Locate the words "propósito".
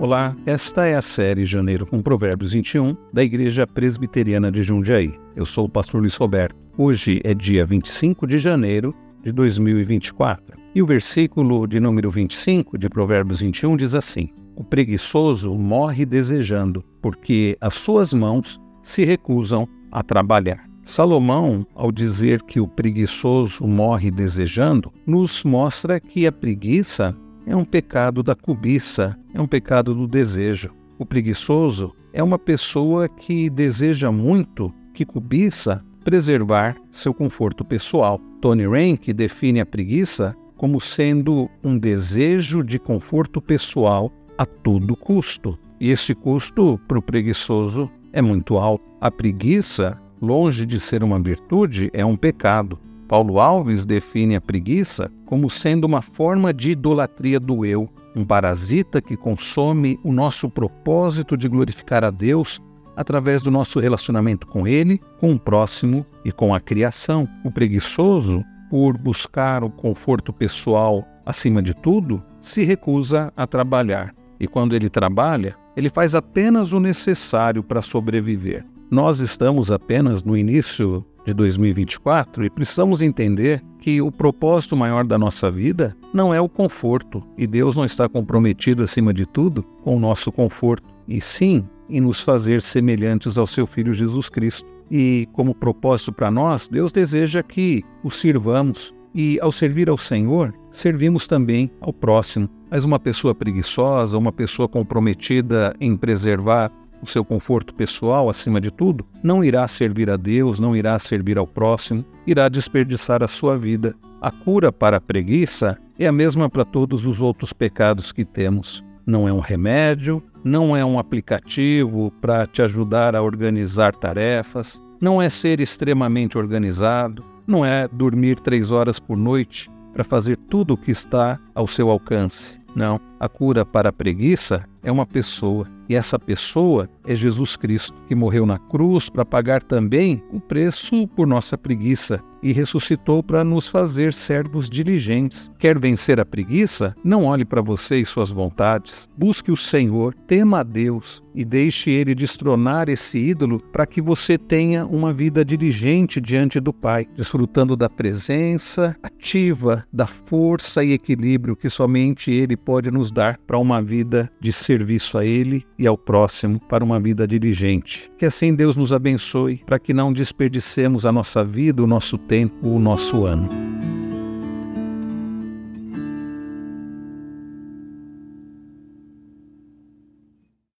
60.50-61.34, 84.10-84.74, 95.54-96.12